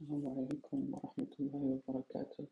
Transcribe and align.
السلام 0.00 0.28
عليكم 0.38 0.94
ورحمة 0.94 1.32
الله 1.40 1.80
وبركاته. 1.88 2.46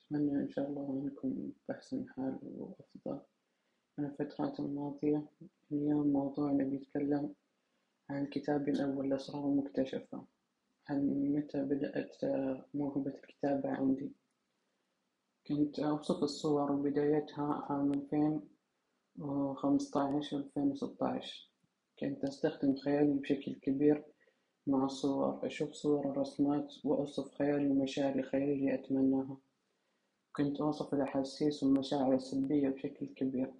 أتمنى 0.00 0.34
إن 0.42 0.48
شاء 0.50 0.68
الله 0.68 0.86
أنكم 0.92 1.50
بأحسن 1.68 2.08
حال 2.08 2.38
وأفضل. 2.42 3.20
من 3.98 4.04
الفترات 4.04 4.60
الماضية 4.60 5.26
اليوم 5.72 6.06
موضوعنا 6.12 6.64
بيتكلم 6.64 7.34
عن 8.10 8.26
كتابي 8.26 8.70
الأول 8.70 9.06
الأسرار 9.06 9.44
المكتشفة 9.48 10.24
عن 10.88 11.32
متى 11.34 11.62
بدأت 11.62 12.16
موهبة 12.74 13.14
الكتابة 13.14 13.70
عندي. 13.70 14.12
كنت 15.46 15.78
أوصف 15.78 16.22
الصور 16.22 16.72
بدايتها 16.72 17.66
عام 17.70 17.92
ألفين 17.92 18.40
وخمسطعش 19.18 20.32
وألفين 20.32 20.62
وستطعش 20.70 21.52
كنت 21.98 22.24
أستخدم 22.24 22.76
خيالي 22.76 23.12
بشكل 23.12 23.54
كبير 23.54 24.04
مع 24.66 24.84
الصور 24.84 25.46
أشوف 25.46 25.72
صور 25.72 26.10
الرسمات 26.10 26.74
وأوصف 26.84 27.34
خيالي 27.34 27.70
ومشاعري 27.70 28.22
خيالي 28.22 28.74
أتمناها. 28.74 29.36
كنت 30.36 30.60
أوصف 30.60 30.94
الأحاسيس 30.94 31.62
والمشاعر 31.62 32.14
السلبية 32.14 32.68
بشكل 32.68 33.06
كبير. 33.06 33.52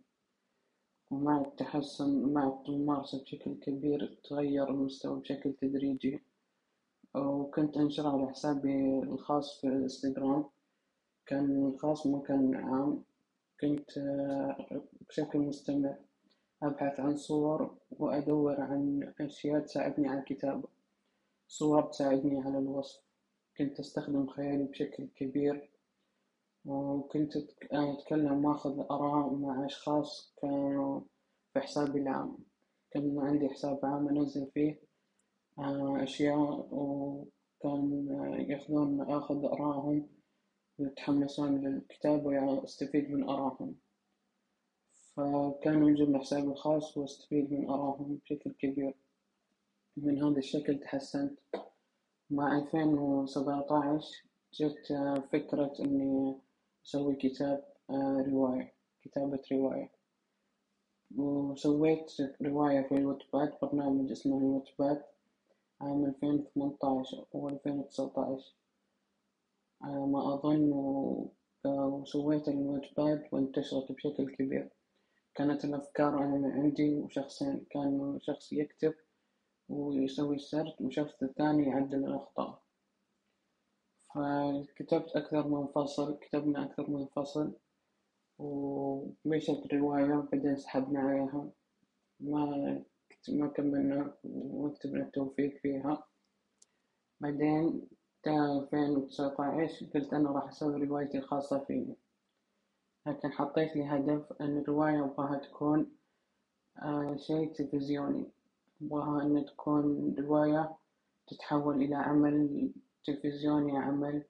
ومع 1.11 1.41
التحسن 1.41 2.33
مع 2.33 2.61
الممارسة 2.69 3.23
بشكل 3.23 3.55
كبير 3.55 4.19
تغير 4.25 4.71
المستوى 4.71 5.21
بشكل 5.21 5.53
تدريجي. 5.53 6.21
وكنت 7.15 7.77
أنشر 7.77 8.07
على 8.09 8.29
حسابي 8.29 8.99
الخاص 8.99 9.61
في 9.61 9.67
الإنستغرام. 9.67 10.45
كان 11.27 11.67
الخاص 11.67 12.07
مو 12.07 12.23
كان 12.23 12.55
عام. 12.55 13.03
كنت 13.61 13.91
بشكل 15.09 15.39
مستمر 15.39 15.95
أبحث 16.63 17.01
عن 17.01 17.17
صور 17.17 17.77
وأدور 17.91 18.61
عن 18.61 19.13
أشياء 19.21 19.61
تساعدني 19.61 20.09
على 20.09 20.19
الكتابة. 20.21 20.76
صور 21.49 21.83
تساعدني 21.83 22.41
على 22.41 22.59
الوصف. 22.59 23.03
كنت 23.59 23.81
أستخدم 23.81 24.27
خيالي 24.27 24.65
بشكل 24.65 25.07
كبير 25.17 25.71
وكنت 26.65 27.33
أتكلم 27.73 28.45
وآخذ 28.45 28.81
آراء 28.91 29.35
مع 29.35 29.67
أشخاص 29.67 30.35
كانوا 30.43 31.01
في 31.53 31.61
حسابي 31.61 31.99
العام. 31.99 32.39
كان 32.91 33.19
عندي 33.19 33.49
حساب 33.49 33.81
عام 33.87 34.09
أنزل 34.09 34.51
فيه 34.55 34.81
أشياء 36.03 36.69
وكان 36.75 38.07
يأخذون 38.49 39.01
آخذ 39.11 39.45
آراءهم 39.45 40.09
ويتحمسون 40.79 41.61
للكتابة 41.61 42.45
وأستفيد 42.45 43.11
من 43.11 43.29
آرائهم. 43.29 43.75
فكان 45.17 45.87
يعجبني 45.89 46.19
حسابي 46.19 46.47
الخاص 46.47 46.97
وأستفيد 46.97 47.53
من 47.53 47.71
آرائهم 47.71 48.17
بشكل 48.25 48.53
كبير. 48.53 48.95
من 49.97 50.23
هذا 50.23 50.39
الشكل 50.39 50.79
تحسنت. 50.79 51.39
مع 52.31 52.59
ألفين 52.59 52.99
وسبعطعش 52.99 54.27
جت 54.55 54.93
فكرة 55.33 55.73
إني 55.81 56.39
أسوي 56.87 57.17
كتاب 57.17 57.65
رواية 58.29 58.73
كتابة 59.03 59.43
رواية. 59.53 59.91
وسويت 61.17 62.13
رواية 62.43 62.83
في 62.83 62.95
الوتباد 62.95 63.53
برنامج 63.63 64.11
اسمه 64.11 64.39
الوتباد 64.39 65.03
عام 65.81 66.05
ألفين 66.05 66.45
ألفين 67.49 67.79
وتسعطعش 67.79 68.55
على 69.83 70.07
ما 70.07 70.35
أظن 70.35 70.73
وسويت 71.67 72.49
الوتباد 72.49 73.29
وانتشرت 73.33 73.93
بشكل 73.93 74.35
كبير. 74.37 74.71
كانت 75.35 75.65
الأفكار 75.65 76.17
عندي 76.45 76.97
وشخصين 76.97 77.67
كان 77.71 78.19
شخص 78.21 78.53
يكتب 78.53 78.95
ويسوي 79.69 80.37
السرد 80.37 80.75
وشخص 80.81 81.25
ثاني 81.25 81.67
يعدل 81.67 82.05
الأخطاء. 82.05 82.63
فكتبت 84.15 85.11
أكثر 85.17 85.49
من 85.49 85.67
فصل 85.67 86.19
كتبنا 86.19 86.65
أكثر 86.65 86.91
من 86.91 87.07
فصل 87.07 87.53
ومشت 88.39 89.63
الرواية 89.67 90.15
بعدين 90.33 90.57
سحبنا 90.57 91.01
عليها. 91.01 91.51
ما 92.21 92.85
ما 93.29 93.47
كملنا 93.47 94.15
وكتبنا 94.25 95.03
التوفيق 95.05 95.57
فيها. 95.63 96.07
بعدين 97.21 97.89
تا 98.23 98.31
ألفين 98.31 98.97
وتسعطعش 98.97 99.85
قلت 99.85 100.15
أنا 100.15 100.31
راح 100.31 100.49
أسوي 100.49 100.85
روايتي 100.85 101.19
الخاصة 101.19 101.65
فيني. 101.65 101.97
لكن 103.07 103.33
حطيت 103.33 103.77
لي 103.77 103.85
هدف 103.85 104.33
أن 104.41 104.59
الرواية 104.59 105.05
أبغاها 105.05 105.39
تكون 105.39 105.97
شي 107.17 107.47
تلفزيوني. 107.47 108.27
أبغاها 108.83 109.23
إنها 109.23 109.43
تكون 109.43 110.15
رواية 110.19 110.77
تتحول 111.27 111.83
إلى 111.83 111.95
عمل 111.95 112.71
تلفزيوني 113.05 113.79
عمل. 113.79 114.25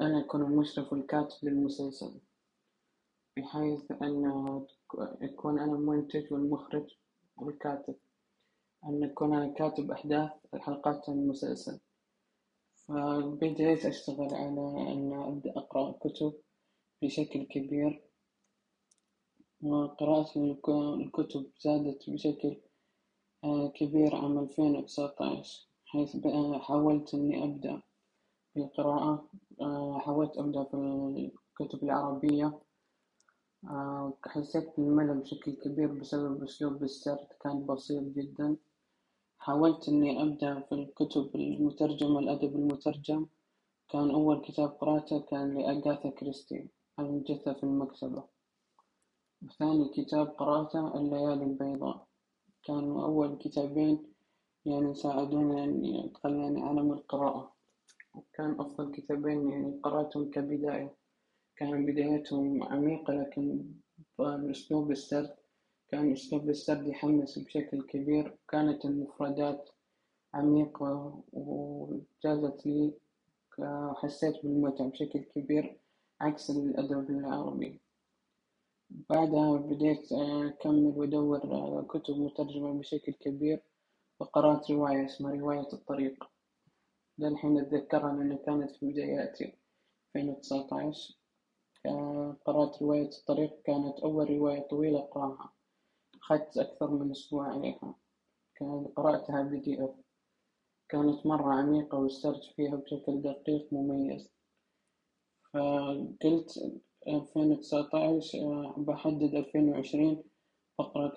أنا 0.00 0.20
أكون 0.20 0.42
المشرف 0.42 0.92
والكاتب 0.92 1.36
للمسلسل 1.42 2.20
بحيث 3.36 3.92
أن 4.02 4.64
أكون 5.22 5.58
أنا 5.58 5.72
المنتج 5.72 6.32
والمخرج 6.32 6.90
والكاتب. 7.36 7.94
أن 8.84 9.04
أكون 9.04 9.34
أنا 9.34 9.52
كاتب 9.52 9.90
أحداث 9.90 10.30
حلقات 10.54 11.08
المسلسل. 11.08 11.80
فبديت 12.88 13.86
أشتغل 13.86 14.34
على 14.34 14.92
أن 14.92 15.12
أبدأ 15.12 15.52
أقرأ 15.56 15.92
كتب 15.92 16.32
بشكل 17.02 17.42
كبير؟ 17.42 18.02
وقراءة 19.62 20.56
الكتب 21.00 21.46
زادت 21.60 22.10
بشكل 22.10 22.56
كبير 23.74 24.16
عام 24.16 24.38
ألفين 24.38 24.76
وتسعطعش 24.76 25.68
حيث 25.86 26.16
حاولت 26.60 27.14
إني 27.14 27.44
أبدأ 27.44 27.82
في 28.54 28.60
القراءة 28.60 29.24
حاولت 29.98 30.38
أبدأ 30.38 30.64
في 30.64 30.74
الكتب 31.60 31.84
العربية 31.84 32.58
حسيت 34.26 34.76
بالملل 34.76 35.20
بشكل 35.20 35.52
كبير 35.52 35.92
بسبب 35.92 36.42
أسلوب 36.42 36.82
السرد 36.82 37.26
كان 37.40 37.66
بسيط 37.66 38.02
جدا. 38.02 38.56
حاولت 39.38 39.88
إني 39.88 40.22
أبدأ 40.22 40.60
في 40.60 40.72
الكتب 40.74 41.30
المترجمة 41.34 42.18
الأدب 42.18 42.56
المترجم. 42.56 43.26
كان 43.88 44.10
أول 44.10 44.40
كتاب 44.40 44.68
قرأته 44.68 45.20
كان 45.20 45.54
لأجاثا 45.58 46.10
كريستي 46.10 46.68
الجثة 46.98 47.52
في 47.52 47.62
المكتبة. 47.62 48.24
وثاني 49.42 49.88
كتاب 49.88 50.26
قرأته 50.26 50.98
الليالي 50.98 51.44
البيضاء. 51.44 52.05
كانوا 52.66 53.04
أول 53.04 53.38
كتابين 53.38 54.02
يعني 54.64 54.94
ساعدوني 54.94 55.64
إني 55.64 56.04
أدخل 56.04 56.34
يعني 56.36 56.62
عالم 56.62 56.92
القراءة. 56.92 57.52
وكان 58.14 58.60
أفضل 58.60 58.92
كتابين 58.92 59.50
يعني 59.50 59.80
قرأتهم 59.82 60.30
كبداية. 60.30 60.94
كان 61.56 61.86
بدايتهم 61.86 62.62
عميقة 62.62 63.14
لكن 63.14 63.64
بأسلوب 64.18 64.90
السرد 64.90 65.34
كان 65.88 66.12
أسلوب 66.12 66.48
السرد 66.50 66.86
يحمس 66.86 67.38
بشكل 67.38 67.82
كبير. 67.82 68.36
كانت 68.48 68.84
المفردات 68.84 69.70
عميقة 70.34 71.22
وجازت 71.32 72.66
لي 72.66 72.94
حسيت 73.96 74.42
بالمتعة 74.42 74.88
بشكل 74.88 75.18
كبير 75.20 75.78
عكس 76.20 76.50
الأدب 76.50 77.10
العربي. 77.10 77.80
بعدها 79.10 79.56
بديت 79.56 80.12
أكمل 80.12 80.92
وأدور 80.96 81.40
على 81.54 81.82
كتب 81.88 82.16
مترجمة 82.18 82.78
بشكل 82.78 83.12
كبير 83.12 83.62
وقرأت 84.20 84.70
رواية 84.70 85.04
اسمها 85.04 85.34
رواية 85.34 85.68
الطريق. 85.72 86.24
للحين 87.18 87.58
أتذكرها 87.58 88.12
لأنها 88.12 88.36
كانت 88.36 88.70
في 88.70 88.92
بداياتي 88.92 89.44
ألفين 90.16 90.28
وتسعطعش 90.30 91.18
قرأت 92.44 92.82
رواية 92.82 93.10
الطريق 93.18 93.62
كانت 93.62 93.98
أول 94.00 94.30
رواية 94.30 94.60
طويلة 94.68 94.98
أقرأها 94.98 95.52
أخذت 96.22 96.58
أكثر 96.58 96.90
من 96.90 97.10
أسبوع 97.10 97.48
عليها. 97.48 97.94
كان 98.56 98.86
قرأتها 98.96 99.42
بي 99.42 99.60
دي 99.60 99.84
إف 99.84 99.90
كانت 100.88 101.26
مرة 101.26 101.52
عميقة 101.54 101.98
والسرد 101.98 102.40
فيها 102.56 102.76
بشكل 102.76 103.22
دقيق 103.22 103.72
مميز. 103.72 104.30
فقلت 105.52 106.80
ألفين 107.08 107.52
وتسعطعش 107.52 108.36
بحدد 108.76 109.34
ألفين 109.34 109.68
وعشرين 109.68 110.22
بقرأ 110.78 111.12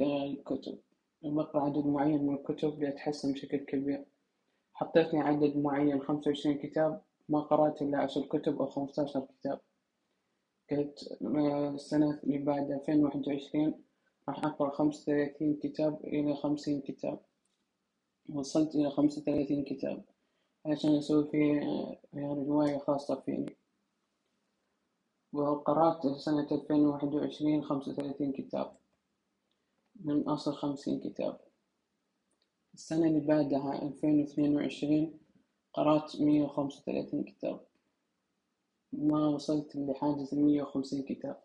كتب 0.45 0.79
بقرأ 1.21 1.61
عدد 1.61 1.85
معين 1.85 2.23
من 2.23 2.35
الكتب 2.35 2.83
لأتحسن 2.83 3.33
بشكل 3.33 3.57
كبير. 3.57 4.05
حطيت 4.73 5.13
لي 5.13 5.19
عدد 5.19 5.57
معين 5.57 6.01
خمسة 6.01 6.27
وعشرين 6.29 6.57
كتاب. 6.57 7.01
ما 7.29 7.39
قرأت 7.39 7.81
إلا 7.81 7.97
عشر 7.97 8.21
كتب 8.21 8.61
أو 8.61 8.69
خمستاشر 8.69 9.19
كتاب. 9.19 9.59
قلت 10.71 11.17
السنة 11.75 12.19
اللي 12.23 12.37
بعد 12.37 12.71
ألفين 12.71 13.03
وواحد 13.03 13.27
وعشرين 13.27 13.83
راح 14.29 14.45
أقرأ 14.45 14.69
خمسة 14.69 15.01
وثلاثين 15.13 15.55
كتاب 15.63 16.03
إلى 16.03 16.35
خمسين 16.35 16.81
كتاب. 16.81 17.19
وصلت 18.29 18.75
إلى 18.75 18.89
خمسة 18.89 19.21
وثلاثين 19.21 19.63
كتاب. 19.63 20.03
عشان 20.65 20.97
أسوي 20.97 21.27
فيه 21.31 21.61
يعني 22.13 22.47
رواية 22.47 22.77
خاصة 22.77 23.15
فيني. 23.15 23.48
وقرأت 25.33 26.07
سنة 26.07 26.47
ألفين 26.51 26.85
وواحد 26.85 27.13
وعشرين 27.13 27.63
خمسة 27.63 27.91
وثلاثين 27.91 28.31
كتاب. 28.31 28.77
من 29.95 30.29
أصل 30.29 30.53
خمسين 30.53 30.99
كتاب. 30.99 31.39
السنة 32.73 33.07
اللي 33.07 33.19
بعدها 33.19 33.81
ألفين 33.83 34.19
واثنين 34.19 34.55
وعشرين 34.55 35.19
قرأت 35.73 36.21
مية 36.21 36.43
وخمسة 36.43 36.81
وثلاثين 36.81 37.23
كتاب. 37.23 37.65
ما 38.93 39.27
وصلت 39.27 39.75
لحاجز 39.75 40.33
المية 40.33 40.63
وخمسين 40.63 41.03
كتاب. 41.03 41.43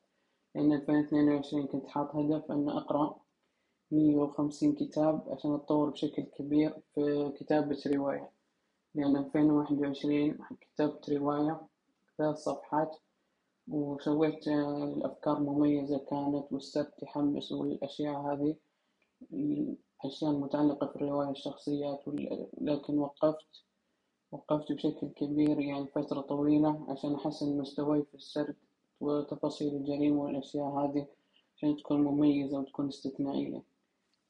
لأن 0.54 0.72
ألفين 0.72 0.96
اثنين 0.96 1.28
وعشرين 1.28 1.66
كنت 1.66 1.86
حاط 1.88 2.16
هدف 2.16 2.52
أن 2.52 2.68
أقرأ 2.68 3.20
مية 3.90 4.16
وخمسين 4.16 4.74
كتاب 4.74 5.28
عشان 5.30 5.54
أتطور 5.54 5.90
بشكل 5.90 6.22
كبير 6.22 6.82
في 6.94 7.32
كتابة 7.36 7.82
رواية. 7.86 8.30
لأن 8.94 9.16
ألفين 9.16 9.50
واحد 9.50 9.78
وعشرين 9.78 10.38
كتبت 10.60 11.10
رواية 11.10 11.60
ثلاث 12.18 12.36
صفحات 12.36 12.96
وسويت 13.68 14.48
الأفكار 14.48 15.40
مميزة 15.40 15.98
كانت 15.98 16.52
والسرد 16.52 16.92
يحمس 17.02 17.52
والأشياء 17.52 18.14
هذه 18.14 18.56
الأشياء 19.32 20.30
المتعلقة 20.30 20.86
في 20.86 20.96
الرواية 20.96 21.30
الشخصيات 21.30 22.02
لكن 22.60 22.98
وقفت 22.98 23.64
وقفت 24.32 24.72
بشكل 24.72 25.08
كبير 25.08 25.60
يعني 25.60 25.86
فترة 25.86 26.20
طويلة 26.20 26.86
عشان 26.88 27.14
أحسن 27.14 27.58
مستواي 27.58 28.02
في 28.02 28.14
السرد 28.14 28.56
وتفاصيل 29.00 29.74
الجريمة 29.74 30.22
والأشياء 30.22 30.66
هذه 30.66 31.06
عشان 31.56 31.76
تكون 31.76 32.00
مميزة 32.04 32.58
وتكون 32.58 32.88
استثنائية. 32.88 33.62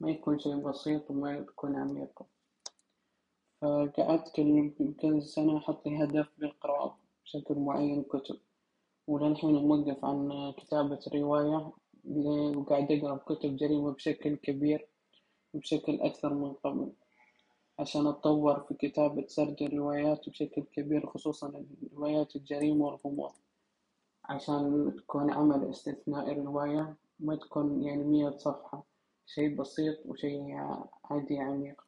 ما 0.00 0.10
يكون 0.10 0.38
شيء 0.38 0.56
بسيط 0.56 1.10
وما 1.10 1.32
يكون 1.32 1.76
عميق. 1.76 2.22
فقعدت 3.60 4.36
كل 5.00 5.22
سنة 5.22 5.56
أحط 5.56 5.86
لي 5.88 6.04
هدف 6.04 6.28
بالقراءة 6.38 6.98
بشكل 7.24 7.54
معين 7.54 8.02
كتب. 8.02 8.38
وللحين 9.06 9.54
موقف 9.54 10.04
عن 10.04 10.52
كتابة 10.56 11.00
رواية 11.14 11.72
وقاعد 12.56 12.92
أقرأ 12.92 13.16
كتب 13.16 13.56
جريمة 13.56 13.90
بشكل 13.92 14.36
كبير 14.36 14.86
وبشكل 15.54 16.00
أكثر 16.00 16.34
من 16.34 16.52
قبل 16.52 16.92
عشان 17.78 18.06
أتطور 18.06 18.60
في 18.60 18.74
كتابة 18.74 19.26
سرد 19.26 19.62
الروايات 19.62 20.28
بشكل 20.28 20.62
كبير 20.62 21.06
خصوصا 21.06 21.64
روايات 21.96 22.36
الجريمة 22.36 22.86
والغموض. 22.86 23.32
عشان 24.24 24.92
تكون 24.98 25.30
عمل 25.30 25.70
استثنائي 25.70 26.32
الرواية 26.32 26.94
ما 27.20 27.36
تكون 27.36 27.82
يعني 27.82 28.04
مية 28.04 28.30
صفحة 28.30 28.84
شيء 29.26 29.56
بسيط 29.56 30.06
وشيء 30.06 30.54
عادي 31.04 31.38
عميق. 31.38 31.82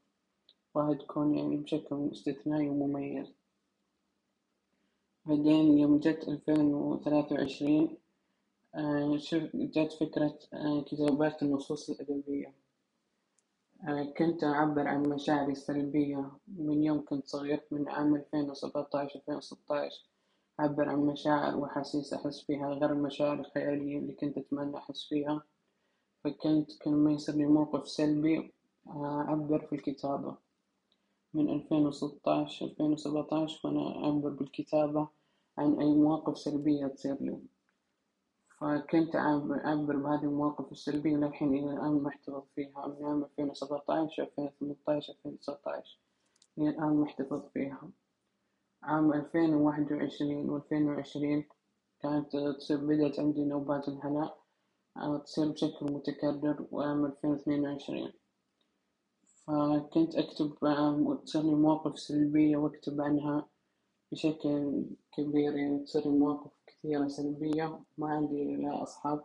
وهي 0.75 0.95
تكون 0.95 1.35
يعني 1.35 1.57
بشكل 1.57 2.09
استثنائي 2.12 2.69
ومميز. 2.69 3.46
بعدين 5.26 5.78
يوم 5.78 5.99
جت 5.99 6.28
ألفين 6.28 6.75
وثلاثة 6.75 7.34
وعشرين 7.34 7.99
آه، 8.75 9.17
جت 9.55 9.93
فكرة 9.93 10.38
آه، 10.55 10.81
كتابات 10.87 11.43
النصوص 11.43 11.90
الأدبية. 11.90 12.55
آه، 13.88 14.05
كنت 14.19 14.44
أعبر 14.44 14.88
عن 14.88 15.02
مشاعري 15.02 15.52
السلبية. 15.52 16.31
من 16.49 16.84
يوم 16.84 17.05
كنت 17.05 17.26
صغير 17.26 17.61
من 17.70 17.88
عام 17.88 18.14
ألفين 18.17 18.50
وسبعتاش 18.50 19.17
ألفين 19.17 19.34
وستاش 19.34 20.06
أعبر 20.61 20.88
عن 20.88 20.99
مشاعر 20.99 21.56
وأحاسيس 21.56 22.12
أحس 22.12 22.40
فيها 22.40 22.69
غير 22.69 22.93
المشاعر 22.93 23.40
الخيالية 23.40 23.99
اللي 23.99 24.12
كنت 24.12 24.38
أتمنى 24.38 24.76
أحس 24.76 25.08
فيها. 25.08 25.43
فكنت 26.25 26.78
كل 26.82 26.90
ما 26.90 27.12
يصير 27.12 27.34
لي 27.34 27.46
موقف 27.46 27.88
سلبي 27.88 28.52
أعبر 28.88 29.67
في 29.67 29.75
الكتابة. 29.75 30.46
من 31.37 31.50
ألفين 31.50 31.87
وستاش 31.87 32.62
ألفين 32.62 32.93
وسبعتاش 32.93 33.65
وأنا 33.65 34.05
أعبر 34.05 34.31
بالكتابة 34.31 35.09
عن 35.59 35.81
أي 35.81 35.94
مواقف 35.94 36.38
سلبية 36.38 36.87
تصير 36.87 37.17
لي. 37.21 37.38
فكنت 38.59 39.17
أعبر 39.17 39.97
بهذه 39.97 40.23
المواقف 40.25 40.73
السلبية 40.73 41.17
للحين 41.17 41.55
إلى 41.55 41.73
الآن 41.75 42.03
محتفظ 42.03 42.43
فيها. 42.55 42.87
من 42.87 43.05
عام 43.05 43.23
ألفين 43.25 43.50
وسبعتاش 43.50 44.21
ألفين 44.21 44.44
وثمنتاش 44.44 45.11
ألفين 45.11 45.33
وتسعتاش 45.33 46.00
إلى 46.59 46.69
الآن 46.69 46.97
محتفظ 47.00 47.43
فيها. 47.55 47.91
عام 48.83 49.12
ألفين 49.12 49.55
وواحد 49.55 49.93
وعشرين 49.93 50.50
وألفين 50.50 50.88
وعشرين 50.88 51.49
كانت 52.00 52.37
تصير 52.37 52.77
بدأت 52.77 53.21
عندي 53.21 53.44
نوبات 53.44 53.88
الهلع 53.88 54.35
تصير 55.25 55.49
بشكل 55.53 55.87
متكرر. 55.93 56.67
وعام 56.73 57.05
ألفين 57.06 57.31
واثنين 57.31 57.61
وعشرين 57.69 58.12
فكنت 59.47 60.15
أكتب 60.15 60.55
تصير 61.25 61.43
لي 61.43 61.55
مواقف 61.55 61.99
سلبية 61.99 62.57
وأكتب 62.57 63.01
عنها 63.01 63.47
بشكل 64.13 64.83
كبير 65.13 65.57
يعني 65.57 65.79
تصير 65.79 66.09
مواقف 66.09 66.51
كثيرة 66.67 67.09
سلبية. 67.09 67.79
ما 67.99 68.09
عندي 68.09 68.57
لا 68.57 68.83
أصحاب 68.83 69.25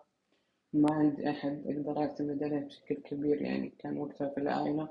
ما 0.73 0.93
عندي 0.93 1.29
أحد 1.29 1.63
أقدر 1.67 1.97
أعتمد 2.01 2.43
عليه 2.43 2.59
بشكل 2.59 2.95
كبير 2.95 3.41
يعني 3.41 3.69
كان 3.79 3.97
وقتها 3.97 4.29
في 4.29 4.37
العائلة 4.41 4.89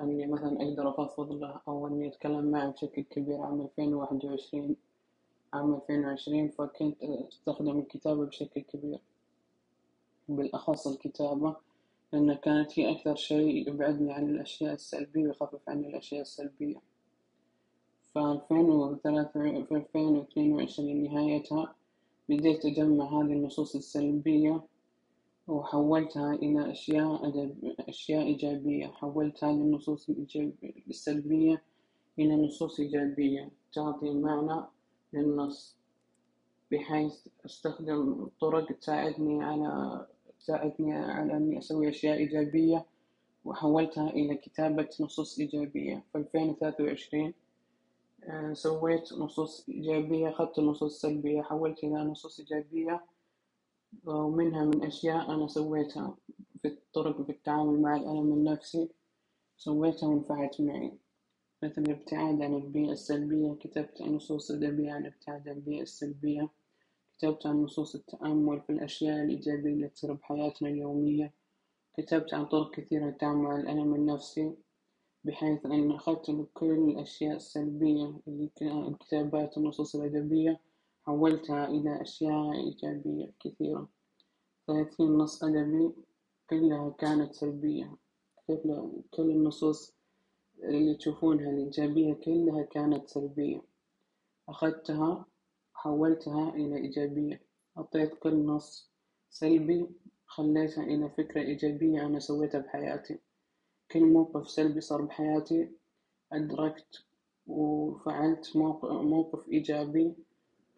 إني 0.00 0.26
مثلا 0.26 0.62
أقدر 0.62 0.90
أفضفض 0.90 1.32
له 1.32 1.60
أو 1.68 1.86
إني 1.86 2.08
أتكلم 2.08 2.50
معه 2.50 2.70
بشكل 2.70 3.02
كبير 3.02 3.42
عام 3.42 3.60
ألفين 3.60 3.94
وواحد 3.94 4.24
وعشرين 4.24 4.76
عام 5.52 5.74
ألفين 5.74 6.04
وعشرين. 6.04 6.48
فكنت 6.48 6.96
أستخدم 7.02 7.78
الكتابة 7.78 8.26
بشكل 8.26 8.60
كبير 8.60 9.00
بالأخص 10.28 10.86
الكتابة. 10.86 11.56
لأن 12.12 12.34
كانت 12.34 12.78
هي 12.78 12.92
أكثر 12.92 13.16
شيء 13.16 13.68
يبعدني 13.68 14.12
عن 14.12 14.30
الأشياء 14.30 14.74
السلبية 14.74 15.22
ويخفف 15.22 15.68
عني 15.68 15.88
الأشياء 15.88 16.20
السلبية. 16.20 16.80
في 18.12 18.18
ألفين 18.18 18.70
وثلاثة 18.70 19.62
في 19.62 19.74
ألفين 19.74 20.16
واثنين 20.16 20.52
وعشرين 20.52 21.02
نهايتها 21.04 21.74
بديت 22.28 22.64
أجمع 22.66 23.04
هذه 23.04 23.32
النصوص 23.32 23.76
السلبية 23.76 24.60
وحولتها 25.48 26.34
إلى 26.34 26.70
أشياء 26.70 27.28
أدب 27.28 27.74
أشياء 27.80 28.22
إيجابية. 28.22 28.86
حولت 28.86 29.44
هذه 29.44 29.54
النصوص 29.54 30.10
السلبية 30.88 31.62
إلى 32.18 32.36
نصوص 32.36 32.80
إيجابية 32.80 33.50
تعطي 33.72 34.14
معنى 34.14 34.64
للنص 35.12 35.76
بحيث 36.72 37.26
أستخدم 37.46 38.28
طرق 38.40 38.72
تساعدني 38.72 39.44
على 39.44 40.06
تساعدني 40.40 40.92
على 40.94 41.36
إني 41.36 41.58
أسوي 41.58 41.88
أشياء 41.88 42.16
إيجابية 42.18 42.84
وحولتها 43.44 44.10
إلى 44.10 44.34
كتابة 44.34 44.88
نصوص 45.00 45.38
إيجابية. 45.38 46.02
في 46.12 46.18
ألفين 46.18 46.48
وثلاثة 46.50 46.84
وعشرين 46.84 47.34
آه، 48.24 48.52
سويت 48.52 49.12
نصوص 49.12 49.68
إيجابية 49.68 50.28
أخذت 50.28 50.58
النصوص 50.58 50.94
السلبية 50.94 51.42
حولت 51.42 51.84
إلى 51.84 51.94
نصوص 51.94 52.40
إيجابية 52.40 53.04
ومنها 54.04 54.64
من 54.64 54.84
أشياء 54.84 55.34
أنا 55.34 55.46
سويتها 55.46 56.16
في 56.62 56.68
الطرق 56.68 57.22
في 57.22 57.30
التعامل 57.32 57.80
مع 57.82 57.96
الألم 57.96 58.32
النفسي. 58.32 58.88
سويتها 59.56 60.06
ونفعت 60.08 60.60
معي. 60.60 60.92
مثل 61.62 61.82
الابتعاد 61.82 62.42
عن 62.42 62.54
البيئة 62.54 62.92
السلبية 62.92 63.52
كتبت 63.60 64.02
نصوص 64.02 64.50
أدبية 64.50 64.92
عن 64.92 65.00
الابتعاد 65.00 65.48
عن 65.48 65.54
البيئة 65.56 65.82
السلبية. 65.82 66.48
كتبت 67.18 67.46
عن 67.46 67.62
نصوص 67.62 67.94
التأمل 67.94 68.60
في 68.60 68.70
الأشياء 68.70 69.22
الإيجابية 69.24 69.72
اللي 69.72 69.88
تصير 69.88 70.12
بحياتنا 70.12 70.68
اليومية. 70.68 71.32
كتبت 71.96 72.34
عن 72.34 72.46
طرق 72.46 72.70
كثيرة 72.74 73.04
للتعامل 73.06 73.38
مع 73.42 73.56
الألم 73.56 73.94
النفسي 73.94 74.54
بحيث 75.24 75.66
أن 75.66 75.90
أخذت 75.92 76.48
كل 76.54 76.72
الأشياء 76.90 77.36
السلبية 77.36 78.20
اللي 78.28 78.50
كتابات 79.00 79.58
النصوص 79.58 79.96
الأدبية 79.96 80.60
حولتها 81.06 81.68
إلى 81.68 82.02
أشياء 82.02 82.52
إيجابية 82.52 83.32
كثيرة. 83.40 83.88
ثلاثين 84.66 85.12
نص 85.12 85.44
أدبي 85.44 85.92
كلها 86.50 86.90
كانت 86.90 87.34
سلبية. 87.34 87.96
كل 88.46 88.92
كل 89.10 89.30
النصوص 89.30 89.94
اللي 90.62 90.94
تشوفونها 90.94 91.50
الإيجابية 91.50 92.12
كلها 92.14 92.62
كانت 92.62 93.08
سلبية. 93.08 93.62
أخذتها 94.48 95.26
حولتها 95.88 96.48
إلى 96.54 96.76
إيجابية. 96.76 97.40
أعطيت 97.78 98.14
كل 98.14 98.46
نص 98.46 98.90
سلبي 99.30 99.86
خليتها 100.26 100.84
إلى 100.84 101.08
فكرة 101.08 101.40
إيجابية 101.40 102.06
أنا 102.06 102.18
سويتها 102.18 102.60
بحياتي. 102.60 103.18
كل 103.92 104.04
موقف 104.04 104.50
سلبي 104.50 104.80
صار 104.80 105.02
بحياتي. 105.02 105.68
أدركت 106.32 107.04
وفعلت 107.46 108.56
موقف 108.56 109.48
إيجابي 109.48 110.14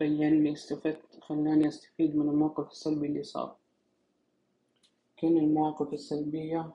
بين 0.00 0.46
استفدت 0.46 1.20
خلاني 1.20 1.68
أستفيد 1.68 2.16
من 2.16 2.28
الموقف 2.28 2.70
السلبي 2.70 3.06
اللي 3.06 3.22
صار. 3.22 3.56
كل 5.20 5.36
المواقف 5.36 5.92
السلبية 5.92 6.70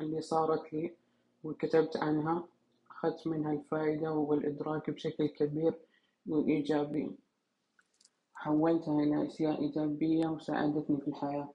اللي 0.00 0.20
صارت 0.20 0.72
لي 0.72 0.92
وكتبت 1.44 1.96
عنها 1.96 2.44
أخذت 2.90 3.26
منها 3.26 3.52
الفائدة 3.52 4.12
والإدراك 4.12 4.90
بشكل 4.90 5.26
كبير 5.26 5.74
وإيجابي. 6.26 7.10
حولتها 8.42 9.02
إلى 9.02 9.26
أشياء 9.26 9.60
إيجابية 9.62 10.28
وساعدتني 10.28 11.00
في 11.00 11.08
الحياة. 11.08 11.48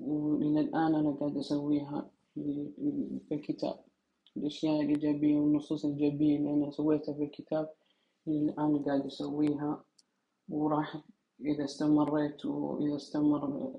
وإلى 0.00 0.60
الآن 0.60 0.94
أنا 0.94 1.10
قاعد 1.10 1.36
أسويها 1.36 2.10
في 3.28 3.32
الكتاب. 3.32 3.78
الأشياء 4.36 4.80
الإيجابية 4.82 5.36
والنصوص 5.36 5.84
الإيجابية 5.84 6.36
اللي 6.36 6.50
أنا 6.54 6.70
سويتها 6.70 7.14
في 7.14 7.24
الكتاب 7.24 7.70
أنا 8.58 8.82
قاعد 8.86 9.06
أسويها. 9.06 9.84
وراح 10.48 10.96
إذا 11.40 11.64
استمريت 11.64 12.46
وإذا 12.46 12.96
استمر 12.96 13.72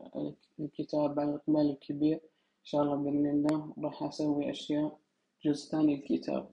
الكتاب 0.60 1.20
على 1.20 1.30
الإقبال 1.30 1.70
الكبير 1.70 2.16
إن 2.16 2.66
شاء 2.70 2.84
الله 2.84 2.96
بإذن 2.96 3.28
الله 3.28 3.74
راح 3.84 4.04
أسوي 4.04 4.50
أشياء 4.52 5.00
جزء 5.46 5.72
ثاني 5.72 5.94
الكتاب 5.96 6.50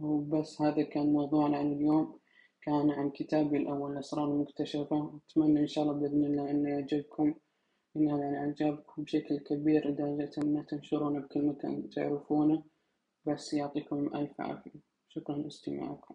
وبس 0.00 0.62
هذا 0.62 0.82
كان 0.82 1.12
موضوعنا 1.12 1.56
عن 1.56 1.72
اليوم. 1.72 2.18
كان 2.62 2.90
عن 2.90 3.10
كتابي 3.10 3.56
الأول 3.56 3.92
الأسرار 3.92 4.24
المكتشفة 4.24 5.20
أتمنى 5.30 5.60
إن 5.60 5.66
شاء 5.66 5.84
الله 5.84 5.94
بإذن 5.94 6.24
الله 6.24 6.50
إنه 6.50 6.70
يعجبكم 6.70 7.34
إنه 7.96 8.20
يعني 8.20 8.38
إعجابكم 8.38 9.02
بشكل 9.02 9.38
كبير 9.38 9.88
لدرجة 9.88 10.30
إن 10.38 10.66
تنشرونه 10.66 11.20
بكل 11.20 11.46
مكان 11.46 11.90
تعرفونه. 11.90 12.64
بس 13.26 13.54
يعطيكم 13.54 14.16
ألف 14.16 14.40
عافية. 14.40 14.80
شكرا 15.08 15.36
لاستماعكم. 15.36 16.14